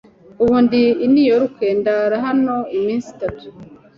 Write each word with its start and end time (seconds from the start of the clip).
Ubu 0.43 0.55
ndi 0.65 0.81
i 1.05 1.07
New 1.13 1.27
York. 1.33 1.57
Ndara 1.79 2.15
hano 2.25 2.55
iminsi 2.77 3.07
itatu. 3.15 3.47